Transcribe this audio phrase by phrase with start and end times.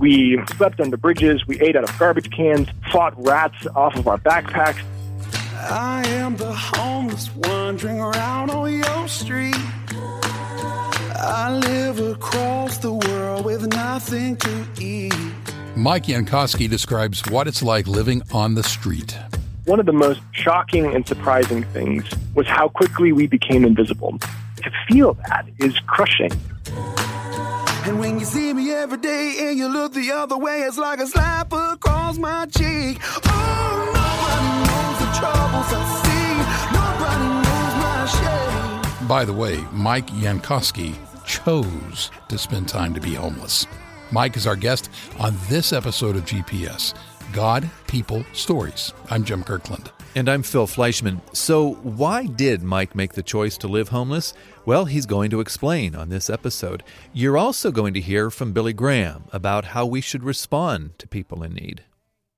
[0.00, 1.46] We slept under bridges.
[1.46, 4.82] We ate out of garbage cans, fought rats off of our backpacks.
[5.54, 9.54] I am the homeless wandering around on your street.
[11.22, 15.14] I live across the world with nothing to eat.
[15.76, 19.18] Mike Yankoski describes what it's like living on the street.
[19.66, 24.18] One of the most shocking and surprising things was how quickly we became invisible.
[24.62, 26.30] To feel that is crushing.
[27.84, 31.00] And when you see me every day and you look the other way, it's like
[31.00, 32.98] a slap across my cheek.
[33.26, 36.20] Oh, nobody knows the troubles I see.
[36.76, 39.08] Nobody knows my shame.
[39.08, 43.66] By the way, Mike Yankoski chose to spend time to be homeless.
[44.12, 46.94] Mike is our guest on this episode of GPS
[47.32, 48.92] God, People, Stories.
[49.08, 49.92] I'm Jim Kirkland.
[50.16, 51.20] And I'm Phil Fleischman.
[51.34, 54.34] So, why did Mike make the choice to live homeless?
[54.66, 56.82] Well, he's going to explain on this episode.
[57.12, 61.44] You're also going to hear from Billy Graham about how we should respond to people
[61.44, 61.84] in need.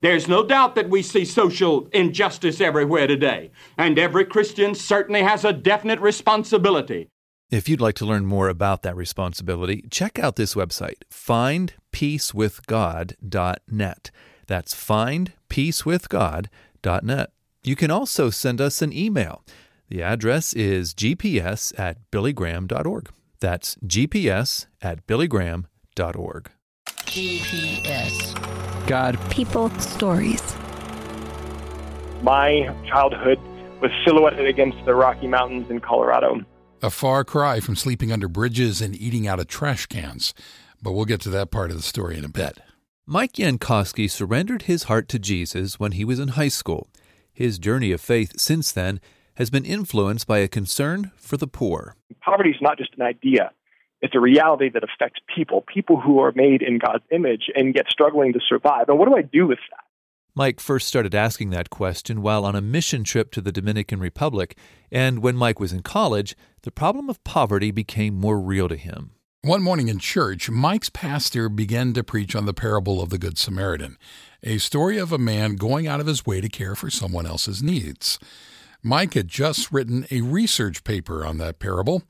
[0.02, 5.46] There's no doubt that we see social injustice everywhere today, and every Christian certainly has
[5.46, 7.08] a definite responsibility.
[7.50, 14.10] If you'd like to learn more about that responsibility, check out this website, findpeacewithgod.net.
[14.52, 17.32] That's findpeacewithgod.net.
[17.62, 19.42] You can also send us an email.
[19.88, 23.08] The address is gps at billygraham.org.
[23.40, 26.50] That's gps at billygraham.org.
[26.86, 28.86] GPS.
[28.86, 29.18] God.
[29.30, 30.54] People stories.
[32.20, 33.40] My childhood
[33.80, 36.42] was silhouetted against the Rocky Mountains in Colorado.
[36.82, 40.34] A far cry from sleeping under bridges and eating out of trash cans.
[40.82, 42.58] But we'll get to that part of the story in a bit.
[43.06, 46.88] Mike Yankoski surrendered his heart to Jesus when he was in high school.
[47.32, 49.00] His journey of faith since then
[49.34, 51.96] has been influenced by a concern for the poor.
[52.20, 53.50] Poverty is not just an idea,
[54.02, 57.86] it's a reality that affects people, people who are made in God's image and yet
[57.88, 58.88] struggling to survive.
[58.88, 59.84] And what do I do with that?
[60.36, 64.56] Mike first started asking that question while on a mission trip to the Dominican Republic,
[64.92, 69.10] and when Mike was in college, the problem of poverty became more real to him.
[69.44, 73.38] One morning in church, Mike's pastor began to preach on the parable of the Good
[73.38, 73.98] Samaritan,
[74.44, 77.60] a story of a man going out of his way to care for someone else's
[77.60, 78.20] needs.
[78.84, 82.04] Mike had just written a research paper on that parable,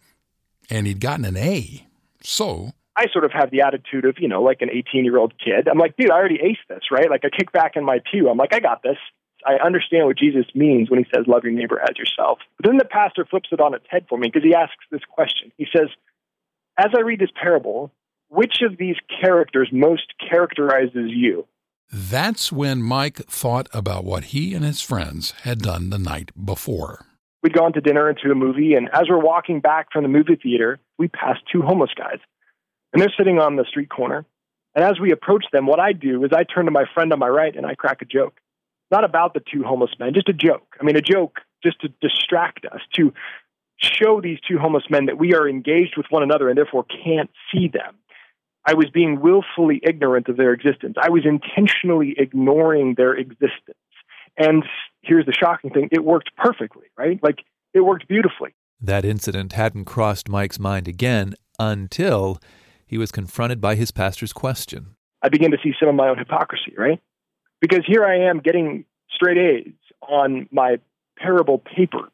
[0.69, 1.87] and he'd gotten an A.
[2.21, 5.33] So, I sort of have the attitude of, you know, like an 18 year old
[5.43, 5.69] kid.
[5.69, 7.09] I'm like, dude, I already aced this, right?
[7.09, 8.29] Like, I kick back in my pew.
[8.29, 8.99] I'm like, I got this.
[9.47, 12.41] I understand what Jesus means when he says, love your neighbor as yourself.
[12.59, 15.01] But then the pastor flips it on its head for me because he asks this
[15.09, 15.51] question.
[15.57, 15.89] He says,
[16.83, 17.93] as I read this parable,
[18.29, 21.47] which of these characters most characterizes you?
[21.93, 27.07] That's when Mike thought about what he and his friends had done the night before.
[27.43, 30.09] We'd gone to dinner and to a movie, and as we're walking back from the
[30.09, 32.19] movie theater, we passed two homeless guys.
[32.93, 34.25] And they're sitting on the street corner.
[34.75, 37.19] And as we approach them, what I do is I turn to my friend on
[37.19, 38.35] my right and I crack a joke.
[38.91, 40.77] Not about the two homeless men, just a joke.
[40.81, 43.13] I mean, a joke just to distract us, to
[43.83, 47.31] show these two homeless men that we are engaged with one another and therefore can't
[47.53, 47.97] see them.
[48.65, 50.95] I was being willfully ignorant of their existence.
[51.01, 53.77] I was intentionally ignoring their existence.
[54.39, 54.65] And
[55.03, 57.19] here's the shocking thing it worked perfectly, right?
[57.23, 57.41] Like,
[57.75, 58.55] it worked beautifully.
[58.81, 62.39] That incident hadn't crossed Mike's mind again until
[62.87, 64.97] he was confronted by his pastor's question.
[65.23, 67.01] I began to see some of my own hypocrisy, right?
[67.61, 69.73] Because here I am getting straight A's
[70.09, 70.79] on my
[71.17, 72.11] parable papers.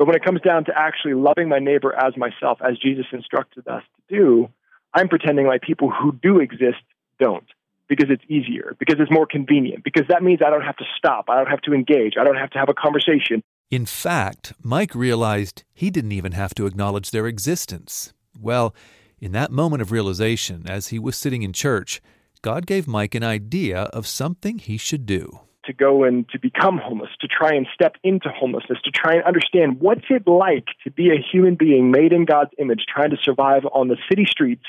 [0.00, 3.68] But when it comes down to actually loving my neighbor as myself, as Jesus instructed
[3.68, 4.48] us to do,
[4.94, 6.78] I'm pretending like people who do exist
[7.18, 7.44] don't
[7.86, 11.26] because it's easier, because it's more convenient, because that means I don't have to stop,
[11.28, 13.42] I don't have to engage, I don't have to have a conversation.
[13.70, 18.14] In fact, Mike realized he didn't even have to acknowledge their existence.
[18.40, 18.74] Well,
[19.20, 22.00] in that moment of realization, as he was sitting in church,
[22.40, 25.40] God gave Mike an idea of something he should do.
[25.66, 29.24] To go and to become homeless, to try and step into homelessness, to try and
[29.24, 33.18] understand what's it like to be a human being made in God's image, trying to
[33.22, 34.64] survive on the city streets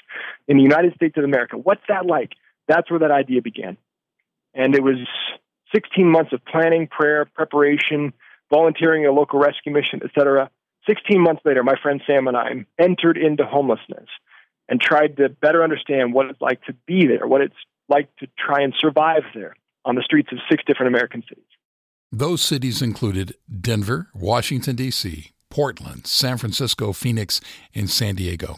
[0.49, 1.57] in the United States of America.
[1.57, 2.33] What's that like?
[2.67, 3.77] That's where that idea began.
[4.53, 4.97] And it was
[5.73, 8.13] 16 months of planning, prayer, preparation,
[8.49, 10.49] volunteering at a local rescue mission, etc.
[10.87, 14.09] 16 months later, my friend Sam and I entered into homelessness
[14.67, 17.55] and tried to better understand what it's like to be there, what it's
[17.87, 19.55] like to try and survive there
[19.85, 21.45] on the streets of six different American cities.
[22.11, 27.41] Those cities included Denver, Washington, D.C., Portland, San Francisco, Phoenix,
[27.73, 28.57] and San Diego.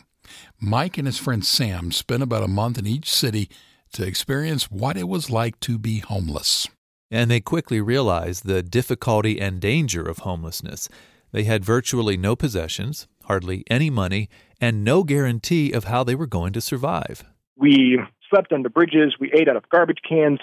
[0.60, 3.50] Mike and his friend Sam spent about a month in each city
[3.94, 6.68] to experience what it was like to be homeless.
[7.12, 10.90] And they quickly realized the difficulty and danger of homelessness.
[11.32, 14.30] They had virtually no possessions, hardly any money,
[14.60, 17.24] and no guarantee of how they were going to survive.
[17.56, 18.00] We
[18.34, 20.40] slept under bridges, we ate out of garbage cans,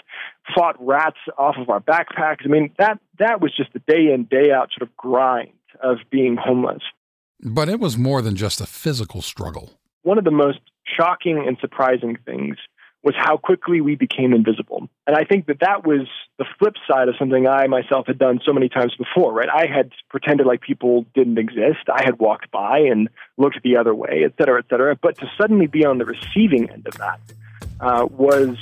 [0.54, 2.44] fought rats off of our backpacks.
[2.44, 5.50] I mean, that that was just the day in day out sort of grind
[5.82, 6.82] of being homeless.
[7.42, 9.70] But it was more than just a physical struggle.
[10.02, 12.56] One of the most shocking and surprising things
[13.02, 14.86] was how quickly we became invisible.
[15.06, 16.06] And I think that that was
[16.38, 19.48] the flip side of something I myself had done so many times before, right?
[19.48, 21.88] I had pretended like people didn't exist.
[21.90, 23.08] I had walked by and
[23.38, 24.96] looked the other way, et cetera, et cetera.
[25.00, 27.20] But to suddenly be on the receiving end of that
[27.80, 28.56] uh, was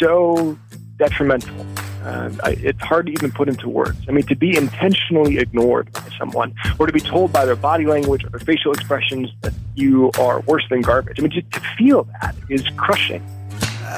[0.00, 0.58] so
[0.96, 1.66] detrimental.
[2.02, 3.98] Uh, I, it's hard to even put into words.
[4.08, 7.84] I mean, to be intentionally ignored by someone, or to be told by their body
[7.84, 11.18] language or their facial expressions that you are worse than garbage.
[11.18, 13.24] I mean, just to feel that is crushing.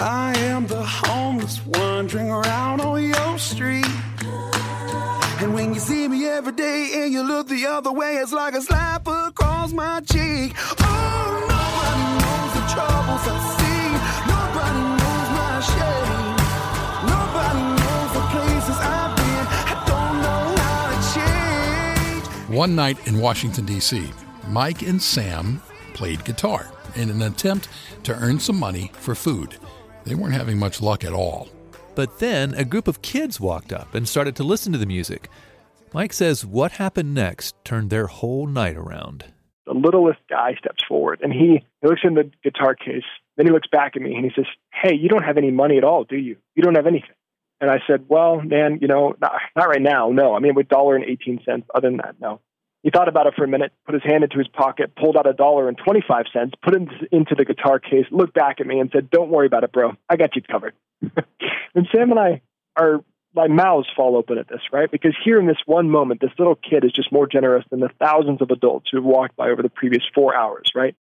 [0.01, 3.87] I am the homeless wandering around on your street.
[5.41, 8.55] And when you see me every day and you look the other way, it's like
[8.55, 10.55] a slap across my cheek.
[10.81, 13.68] Oh, nobody knows the troubles I see.
[22.49, 24.11] One night in Washington, D.C.,
[24.49, 25.61] Mike and Sam
[25.93, 27.69] played guitar in an attempt
[28.05, 29.59] to earn some money for food.
[30.05, 31.51] They weren't having much luck at all.
[31.95, 35.29] But then a group of kids walked up and started to listen to the music.
[35.93, 39.27] Mike says what happened next turned their whole night around.
[39.67, 43.05] The littlest guy steps forward and he, he looks in the guitar case.
[43.37, 45.77] Then he looks back at me and he says, Hey, you don't have any money
[45.77, 46.37] at all, do you?
[46.55, 47.11] You don't have anything.
[47.61, 50.11] And I said, Well, man, you know, not, not right now.
[50.11, 50.35] No.
[50.35, 51.67] I mean, with dollar and 18 cents.
[51.75, 52.41] Other than that, no.
[52.83, 55.29] He thought about it for a minute, put his hand into his pocket, pulled out
[55.29, 58.79] a dollar and 25 cents, put it into the guitar case, looked back at me
[58.79, 59.93] and said, Don't worry about it, bro.
[60.09, 60.75] I got you covered.
[61.03, 62.43] and Sam and I
[62.77, 64.91] are, my mouths fall open at this, right?
[64.91, 67.91] Because here in this one moment, this little kid is just more generous than the
[68.01, 70.95] thousands of adults who have walked by over the previous four hours, right?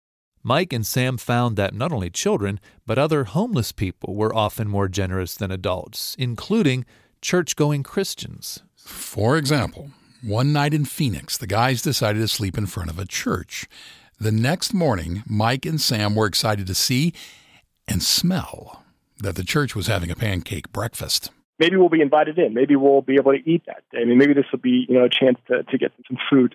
[0.46, 4.88] Mike and Sam found that not only children, but other homeless people were often more
[4.88, 6.85] generous than adults, including
[7.23, 8.62] church going Christians.
[8.76, 9.91] For example,
[10.23, 13.67] one night in Phoenix, the guys decided to sleep in front of a church.
[14.20, 17.14] The next morning, Mike and Sam were excited to see
[17.88, 18.85] and smell
[19.20, 21.31] that the church was having a pancake breakfast.
[21.58, 22.52] Maybe we'll be invited in.
[22.52, 24.02] Maybe we'll be able to eat that day.
[24.02, 26.55] I mean, maybe this will be you know a chance to, to get some food.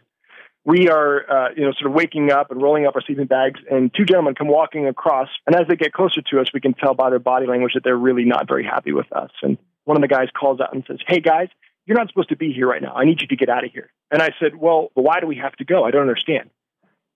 [0.69, 3.59] We are uh, you know sort of waking up and rolling up our sleeping bags,
[3.71, 5.27] and two gentlemen come walking across.
[5.47, 7.83] And as they get closer to us, we can tell by their body language that
[7.83, 9.31] they're really not very happy with us.
[9.41, 11.47] And one of the guys calls out and says, "Hey guys,
[11.87, 12.93] you're not supposed to be here right now.
[12.93, 15.37] I need you to get out of here." And I said, "Well, why do we
[15.37, 15.85] have to go?
[15.85, 16.51] I don't understand."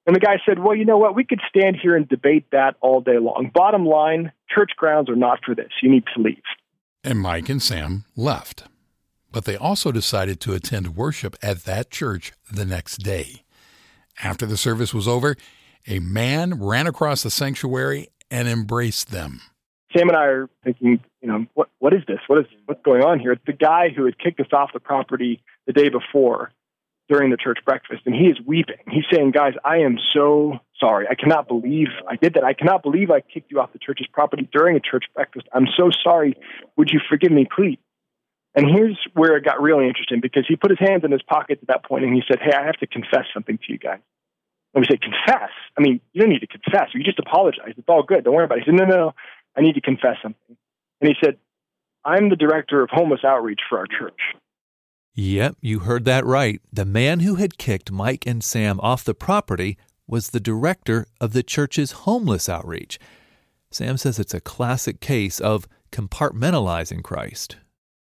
[0.07, 1.15] And the guy said, Well, you know what?
[1.15, 3.51] We could stand here and debate that all day long.
[3.53, 5.71] Bottom line, church grounds are not for this.
[5.81, 6.43] You need to leave.
[7.03, 8.65] And Mike and Sam left.
[9.31, 13.42] But they also decided to attend worship at that church the next day.
[14.21, 15.35] After the service was over,
[15.87, 19.41] a man ran across the sanctuary and embraced them.
[19.95, 22.19] Sam and I are thinking, you know, what what is this?
[22.27, 23.31] What is what's going on here?
[23.31, 26.51] It's the guy who had kicked us off the property the day before
[27.09, 28.77] during the church breakfast, and he is weeping.
[28.89, 31.05] He's saying, Guys, I am so sorry.
[31.09, 32.43] I cannot believe I did that.
[32.43, 35.47] I cannot believe I kicked you off the church's property during a church breakfast.
[35.53, 36.35] I'm so sorry.
[36.77, 37.77] Would you forgive me, please?
[38.55, 41.59] And here's where it got really interesting because he put his hands in his pockets
[41.63, 43.99] at that point and he said, Hey, I have to confess something to you guys.
[44.73, 45.49] And we said, Confess?
[45.77, 46.89] I mean, you don't need to confess.
[46.93, 47.73] You just apologize.
[47.77, 48.23] It's all good.
[48.23, 48.65] Don't worry about it.
[48.65, 49.15] He said, No, no, no.
[49.57, 50.57] I need to confess something.
[51.01, 51.37] And he said,
[52.05, 54.19] I'm the director of homeless outreach for our church.
[55.15, 56.59] Yep, you heard that right.
[56.71, 61.33] The man who had kicked Mike and Sam off the property was the director of
[61.33, 62.99] the church's homeless outreach.
[63.71, 67.57] Sam says it's a classic case of compartmentalizing Christ.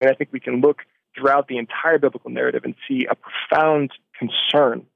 [0.00, 0.82] And I think we can look
[1.16, 4.86] throughout the entire biblical narrative and see a profound concern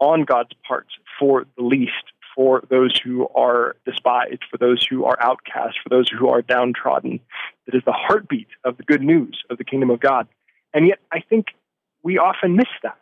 [0.00, 0.86] on God's part
[1.18, 1.92] for the least,
[2.34, 7.20] for those who are despised, for those who are outcast, for those who are downtrodden.
[7.66, 10.28] That is the heartbeat of the good news of the kingdom of God.
[10.74, 11.46] And yet, I think
[12.02, 12.98] we often miss that.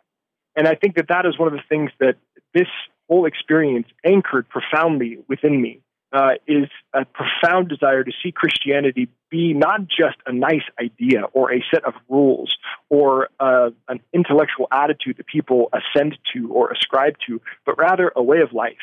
[0.55, 2.15] And I think that that is one of the things that
[2.53, 2.67] this
[3.09, 5.81] whole experience anchored profoundly within me
[6.13, 11.53] uh, is a profound desire to see Christianity be not just a nice idea or
[11.53, 12.55] a set of rules
[12.89, 18.23] or uh, an intellectual attitude that people assent to or ascribe to, but rather a
[18.23, 18.77] way of life,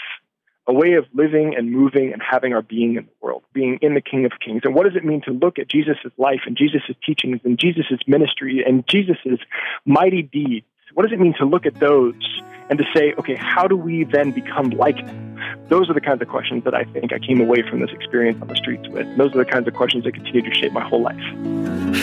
[0.67, 3.95] a way of living and moving and having our being in the world, being in
[3.95, 4.63] the King of Kings.
[4.65, 8.01] And what does it mean to look at Jesus' life and Jesus' teachings and Jesus'
[8.07, 9.41] ministry and Jesus'
[9.87, 10.67] mighty deeds?
[10.95, 14.05] What does it mean to look at those and to say, okay, how do we
[14.05, 15.32] then become like them?
[15.69, 18.41] Those are the kinds of questions that I think I came away from this experience
[18.43, 19.07] on the streets with.
[19.17, 21.21] Those are the kinds of questions that continue to shape my whole life.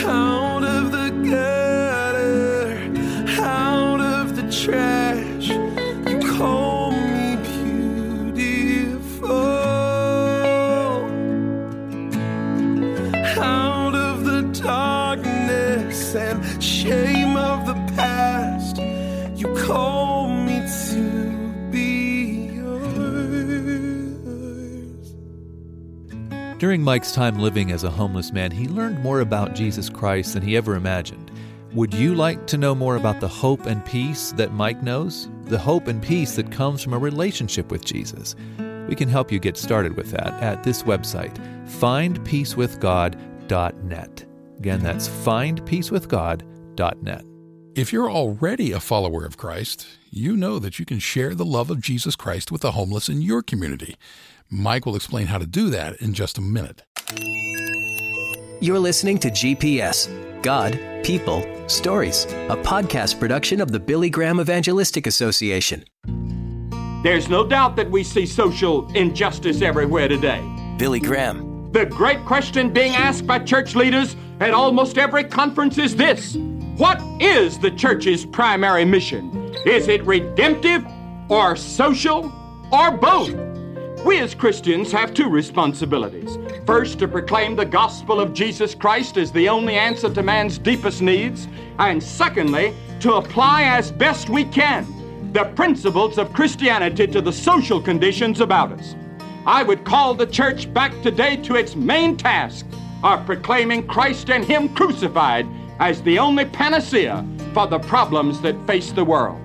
[0.04, 2.78] Out of the gutter,
[3.40, 4.50] out of the
[26.60, 30.42] During Mike's time living as a homeless man, he learned more about Jesus Christ than
[30.42, 31.30] he ever imagined.
[31.72, 35.30] Would you like to know more about the hope and peace that Mike knows?
[35.44, 38.36] The hope and peace that comes from a relationship with Jesus.
[38.88, 41.34] We can help you get started with that at this website,
[41.80, 44.26] findpeacewithgod.net.
[44.58, 47.24] Again, that's findpeacewithgod.net.
[47.74, 51.70] If you're already a follower of Christ, you know that you can share the love
[51.70, 53.96] of Jesus Christ with the homeless in your community.
[54.50, 56.82] Mike will explain how to do that in just a minute.
[58.60, 60.08] You're listening to GPS
[60.42, 65.84] God, People, Stories, a podcast production of the Billy Graham Evangelistic Association.
[67.04, 70.42] There's no doubt that we see social injustice everywhere today.
[70.78, 71.70] Billy Graham.
[71.72, 76.36] The great question being asked by church leaders at almost every conference is this
[76.76, 79.54] What is the church's primary mission?
[79.64, 80.84] Is it redemptive
[81.28, 82.32] or social
[82.72, 83.49] or both?
[84.04, 86.38] We as Christians have two responsibilities.
[86.64, 91.02] First, to proclaim the gospel of Jesus Christ as the only answer to man's deepest
[91.02, 94.86] needs, and secondly, to apply as best we can
[95.34, 98.96] the principles of Christianity to the social conditions about us.
[99.46, 102.66] I would call the church back today to its main task
[103.04, 105.46] of proclaiming Christ and Him crucified
[105.78, 109.40] as the only panacea for the problems that face the world.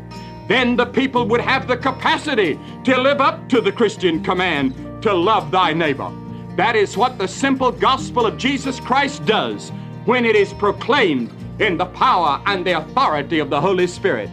[0.48, 5.14] Then the people would have the capacity to live up to the Christian command to
[5.14, 6.12] love thy neighbor.
[6.56, 9.72] That is what the simple gospel of Jesus Christ does
[10.06, 14.30] when it is proclaimed in the power and the authority of the Holy Spirit.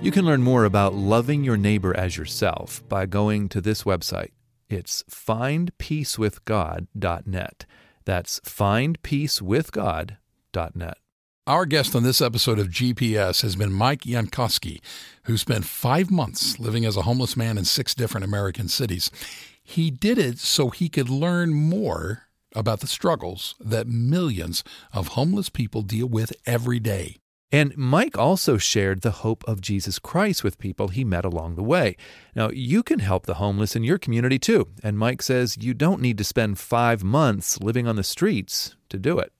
[0.00, 4.30] You can learn more about loving your neighbor as yourself by going to this website.
[4.68, 7.66] It's findpeacewithgod.net.
[8.04, 10.98] That's findpeacewithgod.net.
[11.48, 14.82] Our guest on this episode of GPS has been Mike Yankoski,
[15.22, 19.10] who spent five months living as a homeless man in six different American cities.
[19.62, 22.24] He did it so he could learn more
[22.54, 24.62] about the struggles that millions
[24.92, 27.16] of homeless people deal with every day.
[27.50, 31.62] And Mike also shared the hope of Jesus Christ with people he met along the
[31.62, 31.96] way.
[32.36, 34.68] Now, you can help the homeless in your community too.
[34.82, 38.98] And Mike says you don't need to spend five months living on the streets to
[38.98, 39.32] do it.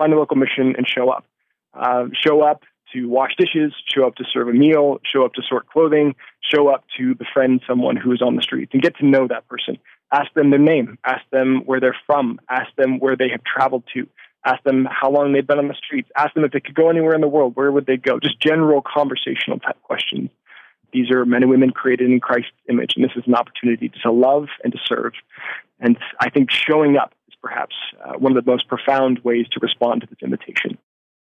[0.00, 1.26] Find a local mission and show up.
[1.74, 2.62] Uh, show up
[2.94, 6.68] to wash dishes, show up to serve a meal, show up to sort clothing, show
[6.68, 9.76] up to befriend someone who is on the streets and get to know that person.
[10.10, 13.84] Ask them their name, ask them where they're from, ask them where they have traveled
[13.92, 14.08] to,
[14.46, 16.88] ask them how long they've been on the streets, ask them if they could go
[16.88, 18.18] anywhere in the world, where would they go?
[18.18, 20.30] Just general conversational type questions.
[20.94, 24.10] These are men and women created in Christ's image, and this is an opportunity to
[24.10, 25.12] love and to serve.
[25.78, 27.12] And I think showing up
[27.42, 30.78] perhaps uh, one of the most profound ways to respond to this invitation.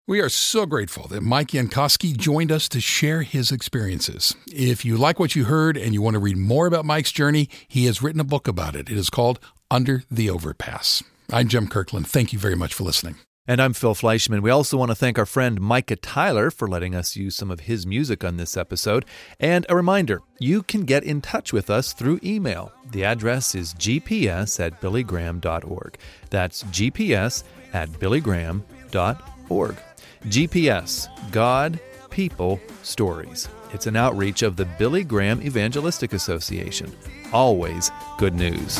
[0.05, 4.35] We are so grateful that Mike Yankoski joined us to share his experiences.
[4.47, 7.47] If you like what you heard and you want to read more about Mike's journey,
[7.69, 8.89] he has written a book about it.
[8.89, 9.39] It is called
[9.71, 11.03] Under the Overpass.
[11.31, 12.07] I'm Jim Kirkland.
[12.07, 13.15] Thank you very much for listening.
[13.45, 14.41] And I'm Phil Fleischman.
[14.41, 17.61] We also want to thank our friend Micah Tyler for letting us use some of
[17.61, 19.03] his music on this episode.
[19.37, 22.71] And a reminder you can get in touch with us through email.
[22.91, 25.97] The address is gps at billygraham.org.
[26.29, 29.75] That's gps at billygraham.org.
[30.23, 33.49] GPS God, People, Stories.
[33.73, 36.95] It's an outreach of the Billy Graham Evangelistic Association.
[37.33, 38.79] Always good news.